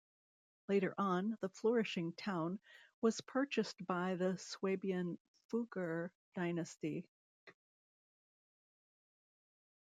Later 0.67 0.95
on, 0.97 1.37
the 1.41 1.49
flourishing 1.49 2.13
town 2.13 2.59
was 3.03 3.21
purchased 3.21 3.85
by 3.85 4.15
the 4.15 4.35
Swabian 4.39 5.19
Fugger 5.51 6.09
dynasty. 6.33 7.05